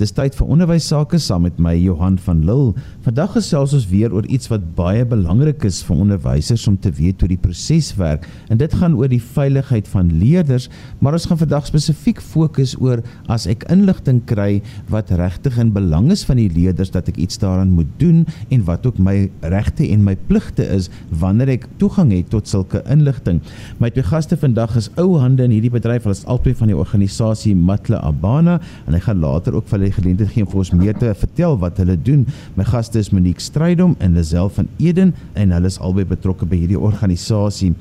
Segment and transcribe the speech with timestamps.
[0.00, 2.70] Dis tyd vir onderwys sake saam met my Johan van Lille.
[3.04, 7.20] Vandag gesels ons weer oor iets wat baie belangrik is vir onderwysers om te weet
[7.20, 8.24] hoe die proses werk.
[8.48, 10.70] En dit gaan oor die veiligheid van leerders,
[11.04, 16.08] maar ons gaan vandag spesifiek fokus oor as ek inligting kry wat regtig in belang
[16.14, 19.84] is van die leerders dat ek iets daaraan moet doen en wat ook my regte
[19.84, 20.88] en my pligte is
[21.20, 23.42] wanneer ek toegang het tot sulke inligting.
[23.84, 26.08] My twee gaste vandag is ou hande in hierdie bedryf.
[26.08, 29.96] Hulle is albei van die organisasie Matle Abana en ek gaan later ook vir die
[29.98, 32.26] geleentheid gee om vir ons meer te vertel wat hulle doen.
[32.56, 36.62] My gaste is Monique Strydom en Lisel van Eden en hulle is albei betrokke by
[36.62, 37.74] hierdie organisasie.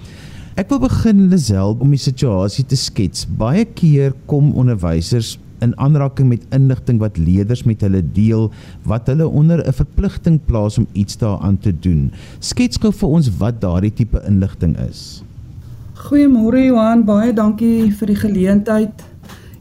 [0.59, 3.27] Ek wil begin Lisel om die situasie te skets.
[3.39, 8.49] Baie keer kom onderwysers in aanraking met inligting wat leerders met hulle deel
[8.87, 12.11] wat hulle onder 'n verpligting plaas om iets daaraan te doen.
[12.39, 15.23] Skets gou vir ons wat daardie tipe inligting is.
[15.99, 19.03] Goeiemôre Johan, baie dankie vir die geleentheid.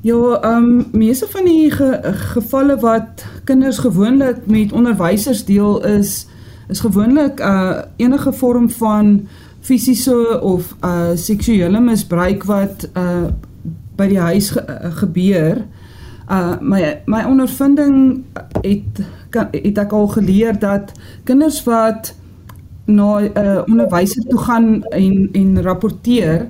[0.01, 2.01] Ja, ehm um, meeste van die ge
[2.33, 6.27] gevalle wat kinders gewoonlik met onderwysers deel is
[6.68, 9.26] is gewoonlik uh enige vorm van
[9.60, 13.26] fisiese of uh seksuele misbruik wat uh
[13.96, 15.66] by die huis ge gebeur.
[16.30, 18.23] Uh my my ondervinding
[18.60, 19.02] het
[19.51, 20.93] het ek al geleer dat
[21.24, 22.15] kinders wat
[22.85, 26.49] na 'n uh, onderwyser toe gaan en en rapporteer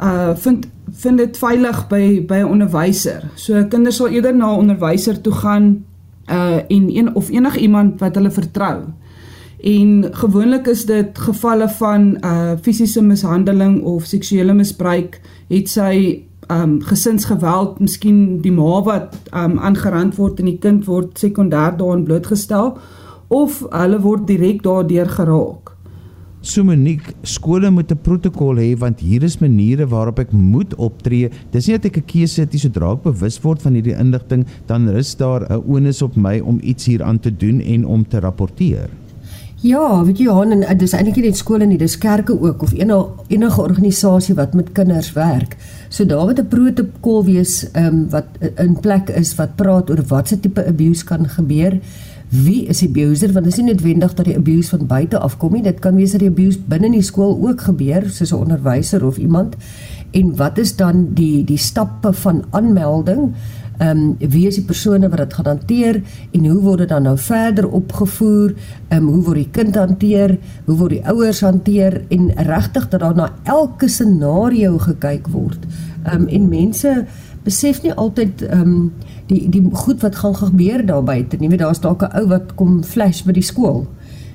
[0.00, 3.30] uh vind vind dit veilig by by 'n onderwyser.
[3.34, 5.84] So kinders sal eerder na 'n onderwyser toe gaan
[6.30, 8.82] uh en een of enig iemand wat hulle vertrou.
[9.60, 16.82] En gewoonlik is dit gevalle van uh fisiese mishandeling of seksuele misbruik, het sy um
[16.82, 22.78] gesinsgeweld, miskien die ma wat um aangerand word en die kind word sekondêr daarin blootgestel
[23.28, 25.63] of hulle word direk daardeur geraak.
[26.44, 31.30] So Monique, skole moet 'n protokol hê want hier is maniere waarop ek moet optree.
[31.50, 34.44] Dis nie dat ek 'n keuse het nie sodra ek bewus word van hierdie inligting,
[34.66, 38.20] dan rus daar 'n onus op my om iets hieraan te doen en om te
[38.20, 38.90] rapporteer.
[39.62, 42.72] Ja, weet jy Johan, en dis eintlik nie net skole nie, dis kerke ook of
[42.72, 45.56] enige enige organisasie wat met kinders werk.
[45.88, 48.26] So daar moet 'n protokol wees ehm um, wat
[48.58, 51.80] in plek is wat praat oor watse tipe abuse kan gebeur
[52.42, 53.32] wie is die abuser?
[53.32, 55.62] Want dit is nie noodwendig dat die abuse van buite afkom nie.
[55.62, 59.04] Dit kan wees dat die abuse binne in die skool ook gebeur soos 'n onderwyser
[59.06, 59.56] of iemand.
[60.10, 63.34] En wat is dan die die stappe van aanmelding?
[63.78, 66.02] Ehm um, wie is die persone wat dit gaan hanteer?
[66.30, 68.54] En hoe word dit dan nou verder opgevoer?
[68.88, 70.38] Ehm um, hoe word die kind hanteer?
[70.64, 72.04] Hoe word die ouers hanteer?
[72.08, 75.66] En regtig dat daar na elke scenario gekyk word.
[76.04, 77.04] Ehm um, en mense
[77.42, 78.92] besef nie altyd ehm um,
[79.26, 81.36] die die goed wat gaan gebeur daar buite.
[81.40, 83.86] Jy weet daar's dalk 'n ou wat kom flash by die skool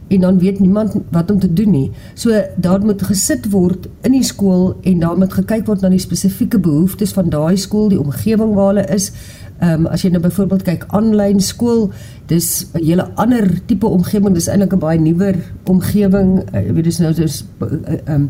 [0.10, 1.92] en dan weet niemand wat om te doen nie.
[2.14, 6.02] So daar moet gesit word in die skool en daar moet gekyk word na die
[6.02, 9.12] spesifieke behoeftes van daai skool, die omgewing waar hulle is.
[9.60, 11.90] Ehm um, as jy nou byvoorbeeld kyk aanlyn skool,
[12.32, 16.44] dis 'n hele ander tipe omgewing, dis eintlik 'n baie nuwer omgewing.
[16.54, 18.30] Jy uh, weet dis nou dis ehm uh, um,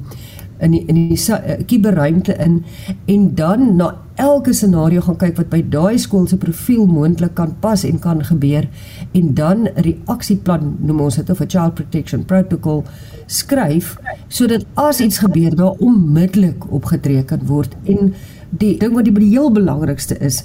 [0.59, 2.63] in die, in die uh, kuberruimte in
[3.05, 3.89] en dan na
[4.19, 8.23] elke scenario gaan kyk wat by daai skool se profiel moontlik kan pas en kan
[8.23, 8.67] gebeur
[9.11, 12.83] en dan 'n reaksieplan noem ons dit of 'n child protection protocol
[13.27, 18.13] skryf sodat as iets gebeur daar onmiddellik opgetree kan word en
[18.49, 20.43] die ding wat die heel belangrikste is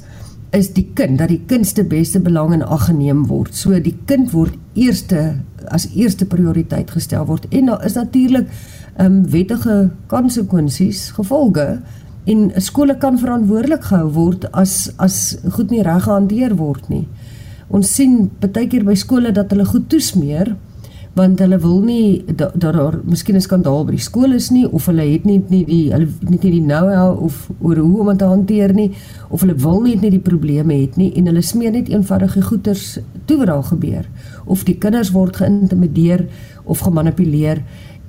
[0.54, 3.54] is die kind dat die kind se beste belang in ag geneem word.
[3.54, 5.40] So die kind word eerste
[5.72, 8.48] as eerste prioriteit gestel word en daar is natuurlik
[8.94, 11.80] ehm um, wettige konsekwensies, gevolge
[12.24, 17.06] en skole kan verantwoordelik gehou word as as goed nie reg gehanteer word nie.
[17.68, 20.54] Ons sien baie keer by skole dat hulle goed toesmeer
[21.14, 24.66] want hulle wil nie dat da, daar miskien 'n skandaal by die skool is nie
[24.66, 28.06] of hulle het nie nie die hulle net nie die know-how of oor hoe om
[28.06, 28.90] dit te hanteer nie
[29.28, 32.98] of hulle wil net nie die probleme het nie en hulle smeer net eenvoudige goeters
[33.24, 34.08] toe wat daar gebeur.
[34.44, 36.26] Of die kinders word geïntimideer
[36.64, 37.62] of gemanipuleer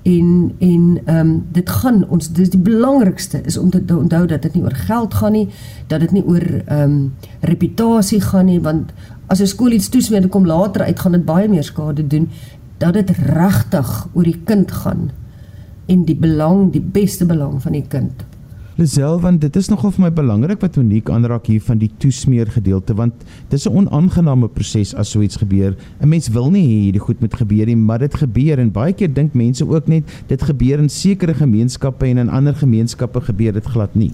[0.05, 4.41] en en ehm um, dit gaan ons dis die belangrikste is om te onthou dat
[4.41, 5.47] dit nie oor geld gaan nie,
[5.87, 8.93] dat dit nie oor ehm um, reputasie gaan nie want
[9.27, 12.29] as 'n skool iets toesmeer en kom later uit gaan dit baie meer skade doen
[12.77, 15.11] dat dit regtig oor die kind gaan
[15.85, 18.25] en die belang, die beste belang van die kind.
[18.75, 22.49] Lisel want dit is nogal vir my belangrik wat uniek aanraak hier van die toesmeer
[22.51, 23.13] gedeelte want
[23.47, 25.77] dit is 'n onaangename proses as so iets gebeur.
[26.01, 28.93] 'n Mens wil nie hê hierdie goed moet gebeur nie, maar dit gebeur en baie
[28.93, 33.53] keer dink mense ook net dit gebeur in sekere gemeenskappe en in ander gemeenskappe gebeur
[33.53, 34.11] dit glad nie.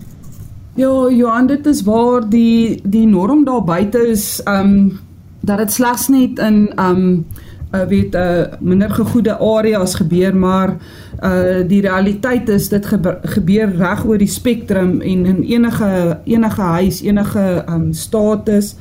[0.76, 5.00] Ja, Johan, dit is waar die die norm daar buite is um
[5.42, 7.26] dat dit slegs net in um
[7.72, 10.78] uh, weet uh, minder gegoede areas gebeur maar
[11.24, 16.62] uh die realiteit is dit gebe gebeur reg oor die spektrum en in enige enige
[16.62, 18.76] huis enige um status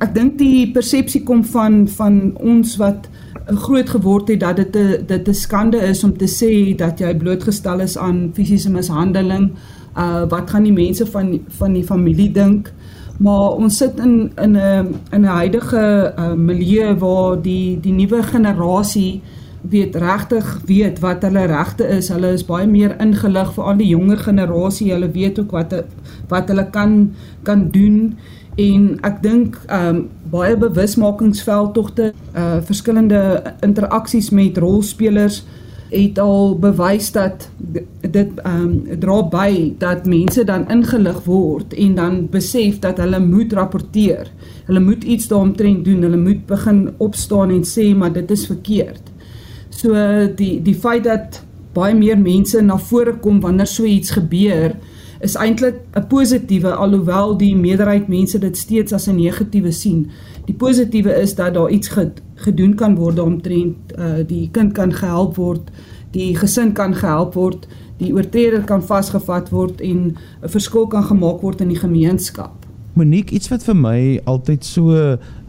[0.00, 3.08] ek dink die persepsie kom van van ons wat
[3.46, 7.16] groot geword het dat dit 'n dit 'n skande is om te sê dat jy
[7.16, 9.52] blootgestel is aan fisiese mishandeling.
[9.96, 12.72] Uh wat gaan die mense van van die familie dink?
[13.18, 18.22] Maar ons sit in in 'n in 'n huidige uh, milieu waar die die nuwe
[18.22, 19.22] generasie
[19.60, 22.08] weet regtig weet wat hulle regte is.
[22.08, 24.92] Hulle is baie meer ingelig vir al die jonger generasie.
[24.92, 25.84] Hulle weet ook wat
[26.28, 28.16] wat hulle kan kan doen
[28.54, 35.44] en ek dink um, baie bewusmakingsveldtogte uh verskillende interaksies met rolspelers
[35.90, 37.48] het al bewys dat
[38.14, 43.20] dit ehm um, dra by dat mense dan ingelig word en dan besef dat hulle
[43.20, 44.30] moet rapporteer.
[44.68, 46.02] Hulle moet iets daaromtrent doen.
[46.06, 49.10] Hulle moet begin opstaan en sê maar dit is verkeerd.
[49.70, 49.94] So
[50.36, 51.42] die die feit dat
[51.74, 54.76] baie meer mense na vore kom wanneer so iets gebeur,
[55.24, 60.10] is eintlik 'n positiewe alhoewel die meerderheid mense dit steeds as 'n negatiewe sien.
[60.46, 61.90] Die positiewe is dat daar iets
[62.34, 65.70] gedoen kan word omtrent uh, die kind kan gehelp word,
[66.10, 67.66] die gesin kan gehelp word,
[67.98, 72.64] die oortreder kan vasgevat word en 'n verskil kan gemaak word in die gemeenskap.
[72.94, 74.94] Monique, iets wat vir my altyd so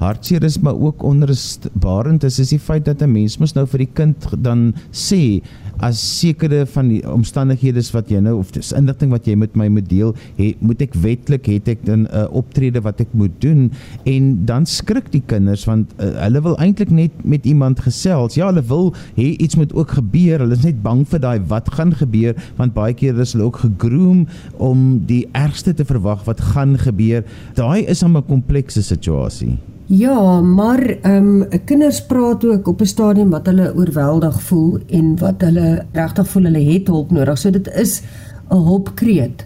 [0.02, 3.86] hartseer is, maar ook onrusbarend is, is die feit dat 'n mens mos nou vir
[3.86, 5.42] die kind dan sê
[5.84, 9.68] as sekere van die omstandighede wat jy nou of dis inligting wat jy met my
[9.68, 13.34] moet deel, het, moet ek wetlik het ek dan 'n uh, optrede wat ek moet
[13.42, 13.72] doen
[14.06, 18.36] en dan skrik die kinders want uh, hulle wil eintlik net met iemand gesels.
[18.36, 20.40] Ja, hulle wil hê iets moet ook gebeur.
[20.40, 23.58] Hulle is net bang vir daai wat gaan gebeur want baie keer is hulle ook
[23.58, 24.28] gegroom
[24.58, 27.24] om die ergste te verwag wat gaan gebeur.
[27.56, 29.58] Daai is 'n komplekse situasie.
[29.88, 35.18] Ja, maar ehm um, kinders praat ook op 'n stadium wat hulle oorweldig voel en
[35.18, 37.38] wat hulle regtig voel hulle het hulp nodig.
[37.38, 38.02] So dit is
[38.50, 39.46] 'n hulpkreet.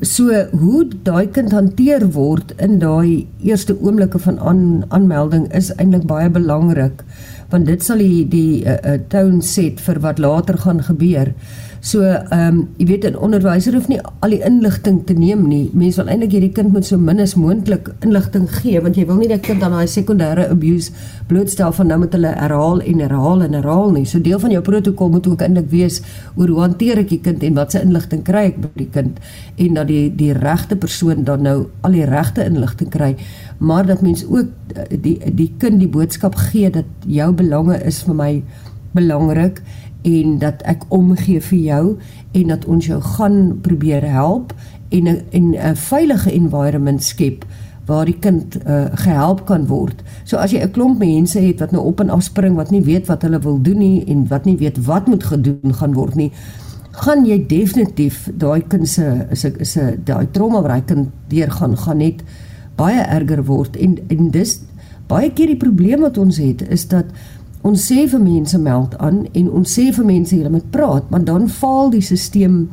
[0.00, 6.06] So hoe daai kind hanteer word in daai eerste oomblikke van aan, aanmelding is eintlik
[6.06, 7.04] baie belangrik
[7.50, 11.34] want dit sal die die 'n uh, uh, tone set vir wat later gaan gebeur.
[11.82, 15.70] So ehm um, jy weet 'n onderwyser hoef nie al die inligting te neem nie.
[15.74, 19.18] Mense wil eintlik hierdie kind met so min as moontlik inligting gee want jy wil
[19.18, 20.92] nie dat kind aan daai sekondêre abuse
[21.26, 24.04] blootstel van nou met hulle herhaal en herhaal en herhaal nie.
[24.04, 26.02] So deel van jou protokol moet ook eintlik wees
[26.36, 29.18] oor hoe hanteer ek die kind en watse inligting kry ek by die kind
[29.56, 33.16] en dat die die regte persoon dan nou al die regte inligting kry,
[33.58, 34.46] maar dat mens ook
[35.02, 38.42] die die kind die boodskap gee dat jou belange is vir my
[38.94, 39.62] belangrik
[40.02, 41.96] en dat ek omgee vir jou
[42.32, 44.54] en dat ons jou gaan probeer help
[44.88, 47.44] en en 'n veilige environment skep
[47.86, 50.02] waar die kind uh, gehelp kan word.
[50.24, 52.82] So as jy 'n klomp mense het wat nou op en af spring wat nie
[52.82, 56.14] weet wat hulle wil doen nie en wat nie weet wat moet gedoen gaan word
[56.14, 56.32] nie,
[56.92, 61.10] gaan jy definitief daai kind se is 'n is 'n daai trauma wat hy kan
[61.28, 62.22] deurgaan gaan net
[62.76, 64.60] baie erger word en en dis
[65.08, 67.04] baie keer die probleem wat ons het is dat
[67.62, 71.24] ons sê vir mense meld aan en ons sê vir mense hulle moet praat, maar
[71.24, 72.66] dan faal die stelsel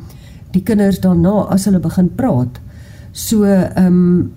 [0.50, 2.58] die kinders daarna as hulle begin praat.
[3.12, 4.32] So ehm um,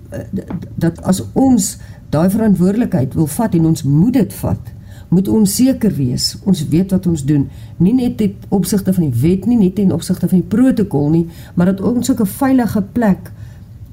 [0.78, 1.76] dat as ons
[2.10, 4.70] daai verantwoordelikheid wil vat en ons moet dit vat,
[5.14, 7.48] moet ons seker wees ons weet wat ons doen,
[7.78, 11.26] nie net ten opsigte van die wet nie, nie ten opsigte van die protokol nie,
[11.54, 13.32] maar dat ons ook 'n veilige plek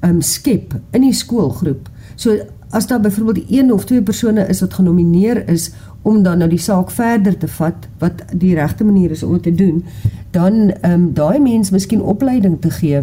[0.00, 1.88] ehm um, skep in die skoolgroep.
[2.16, 2.38] So
[2.70, 6.58] as daar byvoorbeeld een of twee persone is wat genomineer is om dan nou die
[6.58, 9.84] saak verder te vat wat die regte manier is om te doen,
[10.30, 13.02] dan ehm um, daai mens miskien opleiding te gee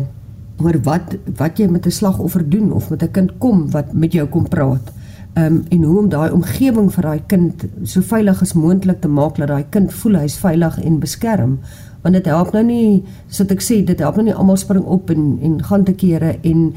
[0.60, 4.14] oor wat wat jy met 'n slagoffer doen of met 'n kind kom wat met
[4.14, 4.92] jou kom praat.
[5.34, 9.08] Ehm um, en hoe om daai omgewing vir daai kind so veilig as moontlik te
[9.08, 11.60] maak dat daai kind voel hy's veilig en beskerm.
[12.02, 15.10] Want dit help nou nie, soos ek sê, dit help nou nie almal spring op
[15.10, 16.74] en en gaan te kere en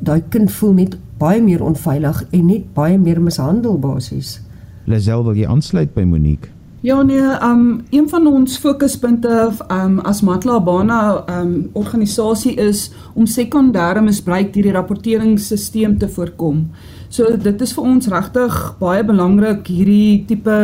[0.00, 4.40] daai kind voel net baie meer onveilig en net baie meer mishandel basies.
[4.84, 6.50] Lazel wil jy aansluit by Monique?
[6.82, 14.02] Ja nee, um een van ons fokuspunte um as Matlabana um organisasie is om sekondêre
[14.02, 16.64] misbruik deur die rapporteringsstelsel te voorkom.
[17.08, 20.58] So dit is vir ons regtig baie belangrik hierdie tipe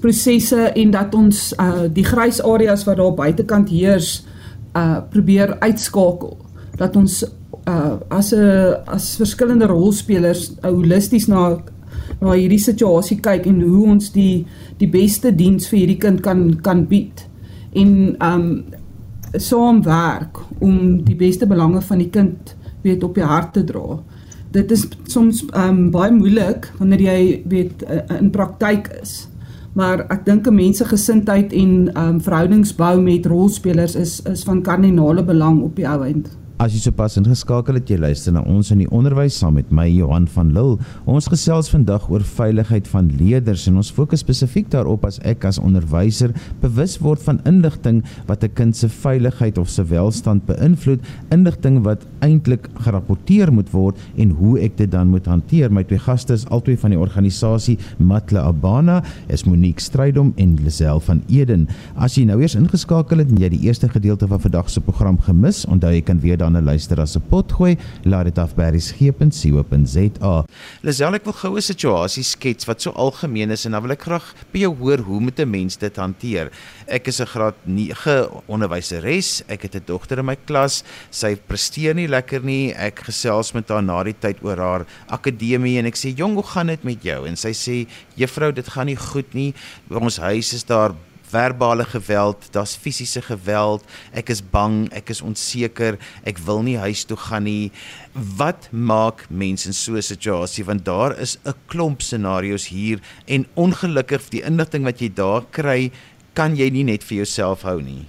[0.00, 4.20] prosesse en dat ons uh die grys areas wat daar buitekant heers
[4.78, 6.38] uh probeer uitskakel.
[6.78, 7.24] Dat ons
[7.66, 11.58] uh as 'n as verskillende rolspelers uh, holisties na
[12.24, 14.44] na hierdie situasie kyk en hoe ons die
[14.80, 17.26] die beste diens vir hierdie kind kan kan bied
[17.74, 17.92] en
[18.24, 18.48] um
[19.34, 22.54] saamwerk om die beste belange van die kind
[22.84, 23.98] weet op die hart te dra.
[24.54, 27.82] Dit is soms um baie moeilik wanneer jy weet
[28.20, 29.24] in praktyk is.
[29.74, 35.24] Maar ek dink 'n mense gesindheid en um verhoudingsbou met rolspelers is is van kardinale
[35.24, 36.30] belang op die ou end.
[36.62, 39.88] As jy sopas ingeskakel het, jy luister na ons in die onderwys saam met my
[39.90, 40.76] Johan van Lille.
[41.10, 45.58] Ons gesels vandag oor veiligheid van leerders en ons fokus spesifiek daarop as ek as
[45.58, 46.30] onderwyser
[46.62, 52.06] bewus word van inligting wat 'n kind se veiligheid of se welstand beïnvloed, inligting wat
[52.22, 55.72] eintlik gerapporteer moet word en hoe ek dit dan moet hanteer.
[55.72, 61.00] My twee gaste is albei van die organisasie Matle Abana, is Monique Strydom en Lisel
[61.00, 61.66] van Eden.
[61.96, 65.18] As jy nou eers ingeskakel het en jy die eerste gedeelte van vandag se program
[65.18, 68.54] gemis, onthou jy kan weer dan 'n luister as 'n pot gooi, laat dit af
[68.54, 70.44] by resgep.co.za.
[70.82, 74.02] Lisel, ek wil gou 'n situasie skets wat so algemeen is en dan wil ek
[74.02, 76.50] graag by jou hoor hoe moet 'n mens dit hanteer?
[76.86, 81.94] Ek is 'n graad 9 onderwyseres, ek het 'n dogter in my klas, sy presteer
[81.94, 82.72] nie lekker nie.
[82.72, 86.42] Ek gesels met haar na die tyd oor haar akademie en ek sê, "Jong, hoe
[86.42, 87.86] gaan dit met jou?" En sy sê,
[88.16, 89.54] "Juffrou, dit gaan nie goed nie.
[89.90, 90.94] Ons huis is daar
[91.34, 93.82] verbale geweld, daar's fisiese geweld.
[94.14, 95.98] Ek is bang, ek is onseker,
[96.28, 97.72] ek wil nie huis toe gaan nie.
[98.38, 103.46] Wat maak mense in so 'n situasie want daar is 'n klomp scenario's hier en
[103.54, 105.90] ongelukkig die inligting wat jy daar kry,
[106.34, 108.06] kan jy nie net vir jouself hou nie.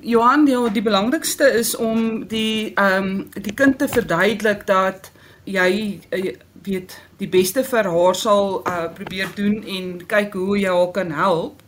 [0.00, 5.10] Johan, ja, die belangrikste is om die ehm um, die kind te verduidelik dat
[5.44, 10.70] jy uh, weet die beste vir haar sal uh, probeer doen en kyk hoe jy
[10.70, 11.62] haar kan help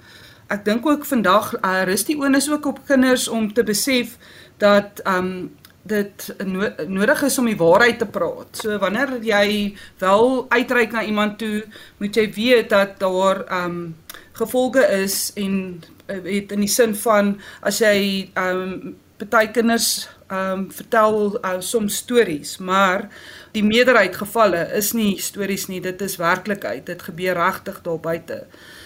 [0.49, 4.17] ek dink ook vandag uh, rus die onus ook op kinders om te besef
[4.59, 5.50] dat um
[5.88, 8.59] dit no nodig is om die waarheid te praat.
[8.61, 11.64] So wanneer jy wel uitreik na iemand toe,
[11.99, 13.97] moet jy weet dat daar um
[14.37, 20.66] gevolge is en uh, het in die sin van as jy um party kinders um
[20.73, 23.08] vertel uh, soms stories, maar
[23.52, 26.87] die meerderheid gevalle is nie stories nie, dit is werklikheid.
[26.87, 28.42] Dit gebeur regtig daar buite.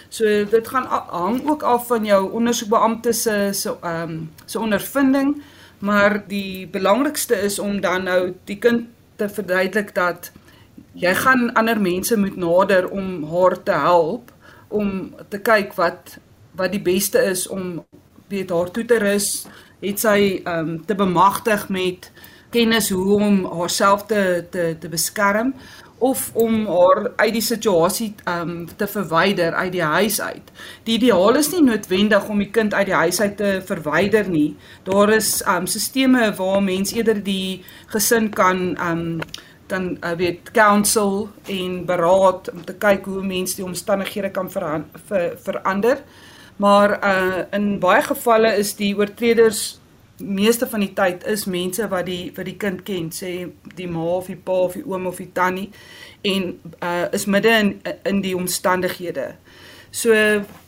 [0.08, 5.42] So dit gaan hang ook af van jou ondersoekbeampte se se ehm um, se ondervinding,
[5.78, 10.30] maar die belangrikste is om dan nou die kind te verduidelik dat
[10.92, 14.32] jy gaan ander mense moet nader om haar te help
[14.68, 16.18] om te kyk wat
[16.56, 17.84] wat die beste is om
[18.28, 19.46] weet haar toe te rus,
[19.82, 22.10] het sy ehm um, te bemagtig met
[22.52, 25.54] kennis hoe om haarself te te te beskerm
[26.02, 30.50] of om haar uit die situasie um te verwyder uit die huis uit.
[30.82, 34.56] Die ideaal is nie noodwendig om die kind uit die huis uit te verwyder nie.
[34.82, 37.62] Daar is um sisteme waar mens eerder die
[37.94, 39.20] gesin kan um
[39.70, 44.82] dan uh, weet counsel en beraad om te kyk hoe mense die omstandighede kan ver,
[45.06, 46.02] ver, verander.
[46.56, 49.80] Maar uh in baie gevalle is die oortreders
[50.22, 54.04] meeste van die tyd is mense wat die wat die kind ken, sê die ma
[54.18, 55.70] of die pa of die oom of die tannie
[56.22, 57.74] en uh is midde in
[58.08, 59.32] in die omstandighede.
[59.92, 60.14] So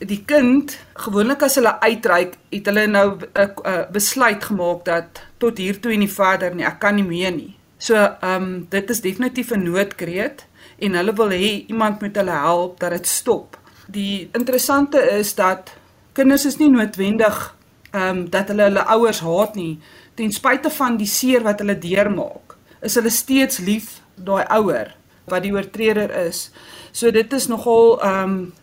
[0.05, 5.21] die kind, gewoonlik as hulle uitreik, het hulle nou 'n uh, uh, besluit gemaak dat
[5.37, 7.55] tot hier toe en nie verder nie, ek kan nie meer nie.
[7.77, 10.45] So um dit is definitief 'n noodkreet
[10.79, 13.57] en hulle wil hê iemand moet hulle help dat dit stop.
[13.87, 15.73] Die interessante is dat
[16.13, 17.55] kinders is nie noodwendig
[17.91, 19.79] ehm um, dat hulle hulle ouers haat nie.
[20.13, 24.91] Ten spyte van die seer wat hulle deurmaak is hulle steeds lief daai ouer
[25.25, 26.49] wat die oortreder is.
[26.91, 28.53] So dit is nogal ehm um,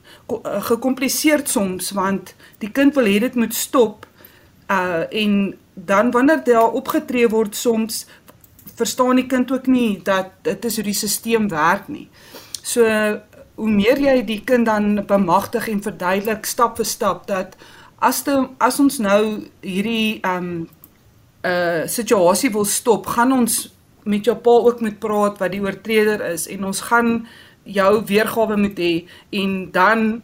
[0.68, 4.06] gekompliseerd soms want die kind wil hê dit moet stop
[4.70, 8.06] uh en dan wanneer daar opgetree word soms
[8.76, 12.08] verstaan die kind ook nie dat dit is hoe die stelsel werk nie.
[12.62, 12.86] So
[13.54, 17.56] hoe meer jy die kind dan bemagtig en verduidelik stap vir stap dat
[18.02, 20.68] as te, as ons nou hierdie ehm um,
[21.42, 23.64] uh situasie wil stop, gaan ons
[24.06, 27.26] met jou pa ook moet praat wat die oortreder is en ons gaan
[27.66, 28.92] jou weergawe moet hê
[29.42, 30.22] en dan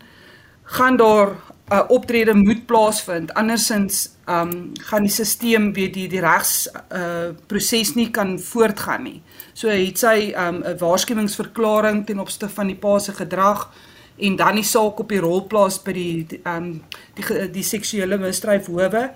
[0.79, 1.35] gaan daar
[1.71, 3.35] 'n uh, optrede moet plaasvind.
[3.35, 9.03] Andersins ehm um, gaan die stelsel weer die die regs uh proses nie kan voortgaan
[9.03, 9.23] nie.
[9.59, 13.71] So het sy ehm um, 'n waarskuwingsverklaring ten opsigte van die pa se gedrag
[14.17, 16.83] en dan die saak op die rolplaas by die ehm um,
[17.15, 19.11] die, die, die seksuele misdryf howe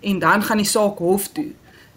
[0.00, 1.50] en dan gaan die saak hof toe.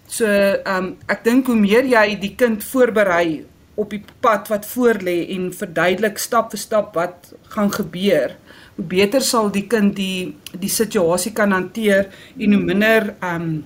[0.08, 3.46] So ehm um, ek dink hoe meer jy die kind voorberei
[3.76, 8.36] op die pad wat voorlê en verduidelik stap vir stap wat gaan gebeur,
[8.76, 12.10] hoe beter sal die kind die die situasie kan hanteer
[12.40, 13.64] en hoe minder ehm um,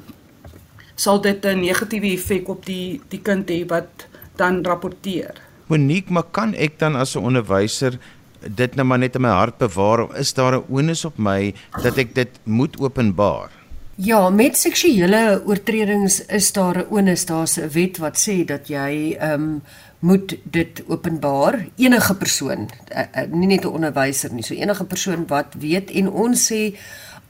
[0.98, 4.08] sal dit 'n negatiewe effek op die die kind hê wat
[4.38, 5.42] dan rapporteer.
[5.68, 8.00] Monique, maar kan ek dan as 'n onderwyser
[8.42, 11.54] dit nou maar net in my hart bewaar is daar 'n onus op my
[11.84, 13.50] dat ek dit moet openbaar?
[13.96, 19.16] Ja, met seksuele oortredings is daar 'n onus, daar's 'n wet wat sê dat jy
[19.20, 19.62] ehm um,
[20.00, 21.68] moet dit openbaar.
[21.76, 26.10] Enige persoon, uh, uh, nie net 'n onderwyser nie, so enige persoon wat weet en
[26.10, 26.78] ons sê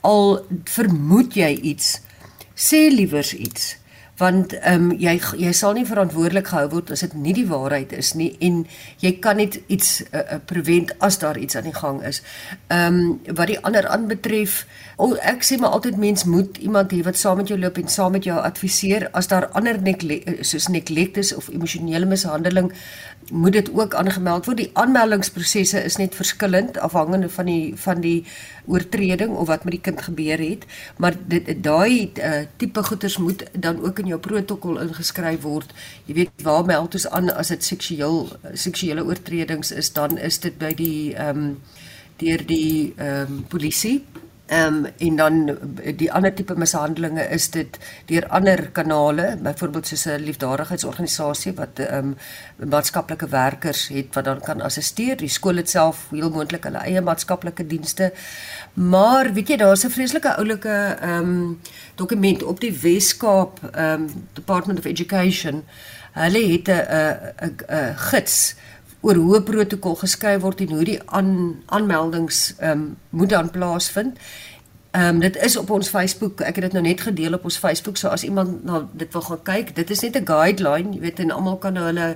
[0.02, 2.02] al vermoed jy iets,
[2.56, 3.78] sê liewers iets
[4.18, 7.94] want ehm um, jy jy sal nie verantwoordelik gehou word as dit nie die waarheid
[7.94, 8.64] is nie en
[9.04, 12.24] jy kan net iets uh, uh, prevent as daar iets aan die gang is.
[12.68, 14.66] Ehm um, wat die ander aanbetref,
[14.98, 17.88] oh, ek sê maar altyd mens moet iemand hê wat saam met jou loop en
[17.94, 20.02] saam met jou adviseer as daar ander nek
[20.42, 22.72] soos neglektes of emosionele mishandeling
[23.32, 24.58] moet dit ook aangemeld word.
[24.58, 28.26] Die aanmeldingsprosesse is net verskillend afhangende van die van die
[28.66, 30.66] oortreding of wat met die kind gebeur het,
[30.98, 35.74] maar dit daai uh, tipe goeders moet dan ook in jou protokol ingeskryf word.
[36.06, 40.58] Jy weet waar meld ons aan as dit seksueel seksuele oortredings is, dan is dit
[40.60, 41.52] by die ehm um,
[42.18, 44.02] deur die ehm um, polisie
[44.48, 45.58] Ehm um, en dan
[45.96, 47.78] die ander tipe mishandelinge is dit
[48.08, 52.16] deur ander kanale, byvoorbeeld soos 'n liefdadigheidsorganisasie wat ehm
[52.58, 55.18] um, maatskaplike werkers het wat dan kan assisteer.
[55.18, 58.14] Die skool itself heel moontlik hulle eie maatskaplike dienste.
[58.74, 61.60] Maar weet jy, daar's 'n vreeslike oulike ehm um,
[61.96, 65.64] dokument op die Wes-Kaap ehm um, Department of Education.
[66.12, 66.88] Hulle het 'n
[67.46, 68.56] 'n 'n gids
[69.02, 71.32] oor hoe protokol geskryf word en hoe die aan,
[71.66, 74.18] aanmeldings ehm um, moet dan plaasvind.
[74.92, 76.42] Ehm um, dit is op ons Facebook.
[76.42, 77.98] Ek het dit nou net gedeel op ons Facebook.
[77.98, 81.20] So as iemand nou dit wil gaan kyk, dit is net 'n guideline, jy weet
[81.20, 82.16] en almal kan nou hulle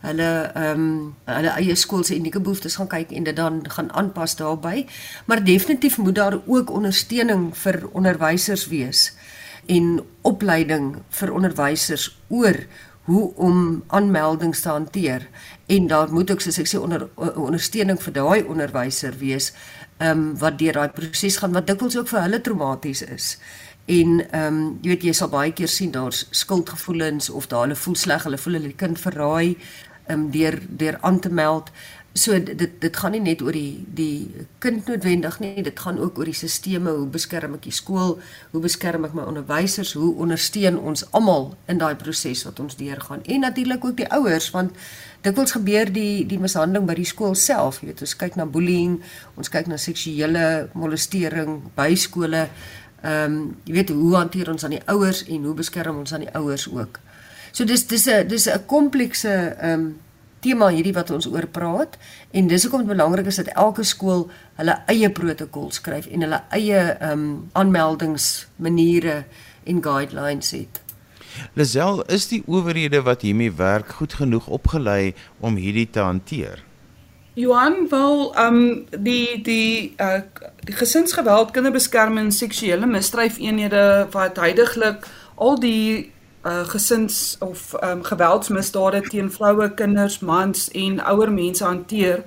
[0.00, 3.92] hulle ehm um, hulle eie skool se unieke behoeftes gaan kyk en dit dan gaan
[3.92, 4.86] aanpas daarbey.
[5.24, 9.12] Maar definitief moet daar ook ondersteuning vir onderwysers wees
[9.66, 12.56] en opleiding vir onderwysers oor
[13.08, 15.28] hoe om aanmeldings te hanteer
[15.66, 19.52] en daar moet ook soos ek sê onder ondersteuning vir daai onderwyser wees
[20.00, 23.36] ehm um, wat deur daai proses gaan wat dikwels ook vir hulle traumaties is.
[23.84, 27.76] En ehm um, jy weet jy sal baie keer sien daar's skuldgevoelens of daar hulle
[27.76, 29.56] voel sleg, hulle voel hulle kind verraai
[30.06, 31.70] ehm um, deur deur aan te meld.
[32.12, 36.16] So dit dit gaan nie net oor die die kind noodwendig nie, dit gaan ook
[36.18, 38.16] oor die sisteme, hoe beskerm ek die skool,
[38.50, 43.22] hoe beskerm ek my onderwysers, hoe ondersteun ons almal in daai proses wat ons deurgaan
[43.22, 44.74] en natuurlik ook die ouers want
[45.22, 48.98] dikwels gebeur die die mishandeling by die skool self, jy weet, ons kyk na bullying,
[49.38, 52.48] ons kyk na seksuele molestering by skole.
[53.06, 56.26] Ehm um, jy weet hoe hanteer ons aan die ouers en hoe beskerm ons aan
[56.26, 56.98] die ouers ook.
[57.52, 59.90] So dis dis 'n dis 'n komplekse ehm um,
[60.40, 61.96] tema hierdie wat ons oor praat
[62.36, 64.28] en dis hoekom dit belangrik is dat elke skool
[64.60, 69.24] hulle eie protokol skryf en hulle eie ehm um, aanmeldingsmaniere
[69.64, 70.80] en guidelines het.
[71.54, 76.64] Lisel, is die owerhede wat hiermee werk goed genoeg opgelei om hierdie te hanteer?
[77.38, 80.20] Johan wil ehm um, die die uh
[80.60, 85.06] die gesinsgeweld, kinderbeskerming, seksuele misdryfeenhede wat heidaglik
[85.40, 86.12] al die
[86.44, 92.24] uh gesins of um, geweldsmisdade teen vroue, kinders, mans en ouer mense hanteer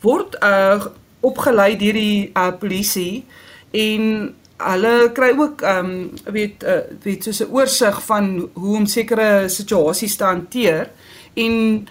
[0.00, 0.84] word uh
[1.20, 3.24] opgelei deur die uh polisie
[3.70, 9.48] en hulle kry ook um, weet uh, weet soos 'n oorsig van hoe om sekere
[9.48, 10.90] situasies te hanteer
[11.34, 11.88] en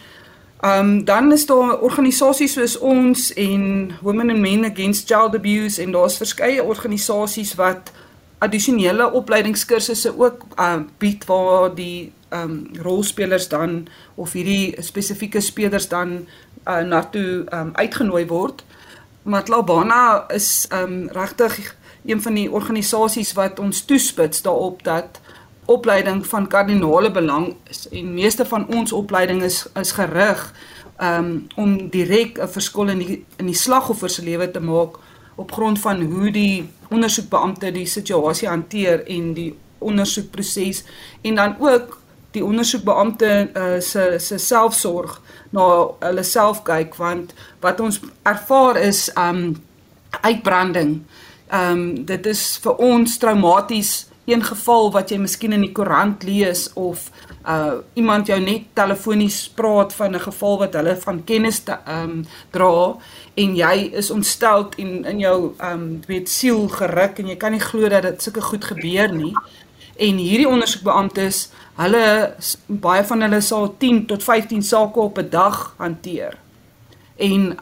[0.62, 5.92] um, dan is daar organisasies soos ons en Women and Men Against Child Abuse en
[5.92, 7.92] daar's verskeie organisasies wat
[8.38, 15.88] addisionele opleidingskursusse ook uh bied waar die ehm um, rolspelers dan of hierdie spesifieke spelers
[15.88, 16.28] dan
[16.68, 18.64] uh na toe ehm um, uitgenooi word.
[19.24, 25.20] Matlabana is ehm um, regtig een van die organisasies wat ons toespits daarop dat
[25.66, 30.54] opleiding van kardinale belang is en meeste van ons opleiding is is gerig
[31.02, 34.98] um, om direk 'n verskil in die in die slagoffer se lewe te maak
[35.38, 40.84] op grond van hoe die ondersoekbeampte die situasie hanteer en die ondersoekproses
[41.22, 41.98] en dan ook
[42.36, 45.22] die ondersoekbeampte uh, se se selfsorg
[45.56, 45.68] na
[46.00, 49.56] hulle self kyk want wat ons ervaar is um
[50.22, 51.02] uitbranding.
[51.54, 56.68] Um dit is vir ons traumaties een geval wat jy miskien in die koerant lees
[56.76, 57.08] of
[57.48, 62.26] uh iemand jou net telefonies praat van 'n geval wat hulle van kennis te um
[62.52, 62.96] dra
[63.34, 67.60] en jy is ontstel en in jou um weet siel geruk en jy kan nie
[67.70, 69.36] glo dat dit sulke goed gebeur nie.
[69.98, 75.74] En hierdie ondersoekbeamptes, hulle baie van hulle sal 10 tot 15 sake op 'n dag
[75.78, 76.38] hanteer.
[77.16, 77.58] En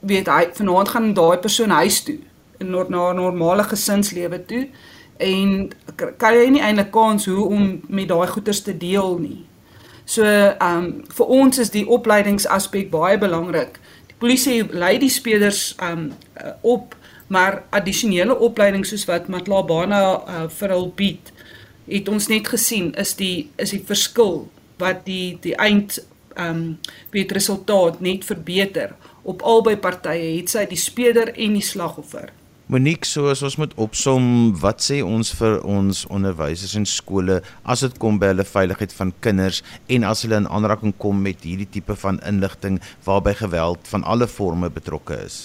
[0.00, 2.18] weet hy vanaand gaan daai persoon huis toe
[2.58, 4.68] in 'n normale gesinslewe toe
[5.22, 5.72] en
[6.16, 9.44] kan jy nie eintlik kans hoe om met daai goeters te deel nie.
[10.04, 13.78] So ehm um, vir ons is die opleidingsaspek baie belangrik.
[14.10, 16.96] Die polisie lei die spelers ehm um, op
[17.26, 21.32] maar addisionele opleiding soos wat Matlabana uh, vir hul bied
[21.88, 24.44] het ons net gesien is die is die verskil
[24.80, 25.98] wat die die eind
[26.34, 26.78] ehm um,
[27.14, 32.32] weet resultaat net verbeter op albei partye het sy die speler en die slagoffer.
[32.66, 34.24] Monique, so as ons moet opsom,
[34.56, 39.10] wat sê ons vir ons onderwysers en skole as dit kom by hulle veiligheid van
[39.26, 39.60] kinders
[39.92, 44.30] en as hulle in aanraking kom met hierdie tipe van inligting waarby geweld van alle
[44.32, 45.42] forme betrokke is?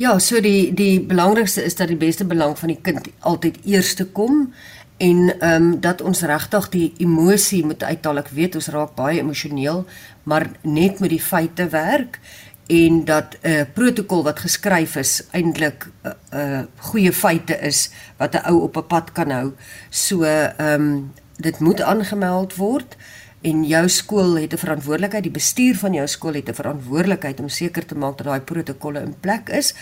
[0.00, 4.08] Ja, so die die belangrikste is dat die beste belang van die kind altyd eerste
[4.08, 4.48] kom
[4.96, 8.22] en ehm um, dat ons regtig die emosie moet uithaal.
[8.22, 9.84] Ek weet ons raak baie emosioneel,
[10.24, 12.20] maar net met die feite werk
[12.66, 17.90] en dat 'n uh, protokol wat geskryf is eintlik 'n uh, uh, goeie feite is
[18.16, 19.52] wat 'n ou op 'n pad kan hou.
[19.90, 22.96] So ehm um, dit moet aangemeld word
[23.40, 27.48] en jou skool het 'n verantwoordelikheid, die bestuur van jou skool het 'n verantwoordelikheid om
[27.48, 29.74] seker te maak dat daai protokolle in plek is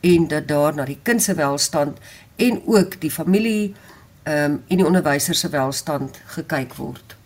[0.00, 1.98] en dat daar na die kind se welstand
[2.36, 3.74] en ook die familie
[4.22, 7.16] ehm um, en die onderwysers se welstand gekyk word.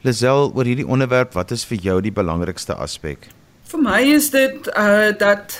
[0.00, 3.39] Lisel, oor hierdie onderwerp, wat is vir jou die belangrikste aspek?
[3.70, 5.52] Vir my is dit uh dat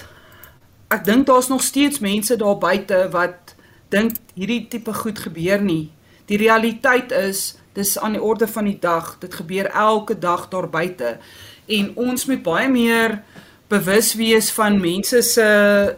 [0.90, 3.54] ek dink daar's nog steeds mense daar buite wat
[3.94, 5.92] dink hierdie tipe goed gebeur nie.
[6.26, 9.14] Die realiteit is dis aan die orde van die dag.
[9.22, 11.18] Dit gebeur elke dag daar buite.
[11.70, 13.20] En ons moet baie meer
[13.70, 15.46] bewus wees van mense se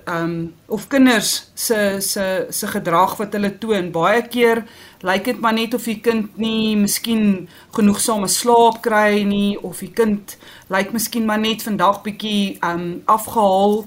[0.04, 3.88] ehm um, of kinders se se se gedrag wat hulle toon.
[3.90, 4.66] Baie keer
[5.02, 9.90] lyk dit maar net of die kind nie miskien genoegsame slaap kry nie of die
[9.90, 10.36] kind
[10.70, 13.82] lyk miskien maar net vandag bietjie ehm um, afgehaal.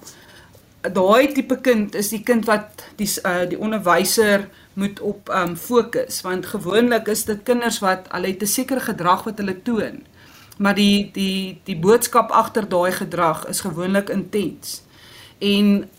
[0.86, 5.56] Daai tipe kind is die kind wat die uh, die onderwyser moet op ehm um,
[5.56, 10.04] fokus want gewoonlik is dit kinders wat al het 'n sekere gedrag wat hulle toon.
[10.58, 14.82] Maar die die die boodskap agter daai gedrag is gewoonlik intens.
[15.40, 15.90] En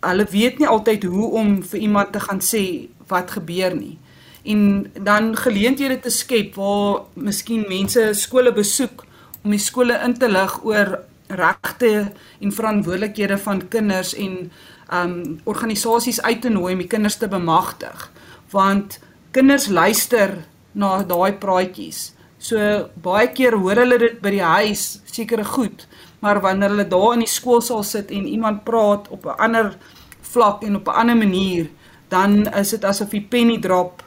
[0.00, 3.98] hulle weet nie altyd hoe om vir iemand te gaan sê wat gebeur nie.
[4.42, 9.04] En dan geleenthede te skep waar miskien mense skole besoek
[9.44, 14.50] om die skole in te lig oor regte en verantwoordelikhede van kinders en
[14.92, 18.10] um organisasies uit te nooi om die kinders te bemagtig
[18.52, 18.98] want
[19.32, 22.12] kinders luister na daai praatjies.
[22.42, 22.58] So
[23.04, 25.86] baie keer hoor hulle dit by die huis, sekere goed,
[26.20, 29.76] maar wanneer hulle daar in die skool sal sit en iemand praat op 'n ander
[30.20, 31.70] vlak en op 'n ander manier,
[32.08, 34.01] dan is dit asof die penny drop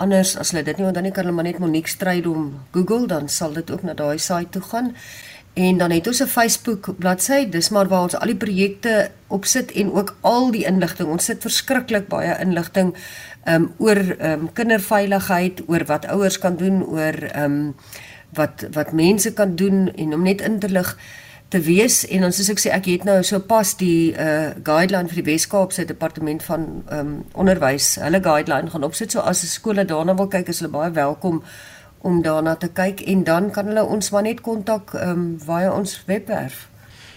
[0.00, 3.04] Anders as hulle dit nie onthou nie, kan hulle maar net Monique stryd om Google,
[3.10, 4.94] dan sal dit ook na daai site toe gaan.
[5.60, 9.72] En dan het ons 'n Facebook bladsy, dis maar waar ons al die projekte opsit
[9.72, 11.08] en ook al die inligting.
[11.08, 12.94] Ons sit verskriklik baie inligting
[13.44, 17.74] um oor um kinderveiligheid, oor wat ouers kan doen, oor um
[18.32, 20.96] wat wat mense kan doen en om net in te lig
[21.50, 25.10] te wees en dan soos ek sê ek het nou so pas die uh guideline
[25.10, 29.84] vir die Wes-Kaapse departement van um onderwys, hulle guideline gaan opsit so as 'n skole
[29.84, 31.42] daarna wil kyk, is hulle baie welkom
[32.00, 35.72] om daarna te kyk en dan kan hulle ons maar net kontak ehm um, via
[35.72, 36.69] ons webwerf.